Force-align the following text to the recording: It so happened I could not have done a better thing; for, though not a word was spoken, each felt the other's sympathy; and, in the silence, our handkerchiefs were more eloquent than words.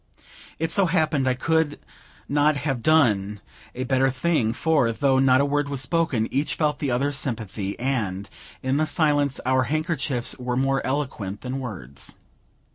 It 0.57 0.71
so 0.71 0.87
happened 0.87 1.27
I 1.27 1.35
could 1.35 1.77
not 2.27 2.55
have 2.57 2.81
done 2.81 3.39
a 3.75 3.83
better 3.83 4.09
thing; 4.09 4.51
for, 4.51 4.91
though 4.91 5.19
not 5.19 5.41
a 5.41 5.45
word 5.45 5.69
was 5.69 5.79
spoken, 5.81 6.27
each 6.33 6.55
felt 6.55 6.79
the 6.79 6.89
other's 6.89 7.17
sympathy; 7.17 7.77
and, 7.77 8.27
in 8.63 8.77
the 8.77 8.87
silence, 8.87 9.39
our 9.45 9.65
handkerchiefs 9.65 10.35
were 10.39 10.57
more 10.57 10.83
eloquent 10.83 11.41
than 11.41 11.59
words. 11.59 12.17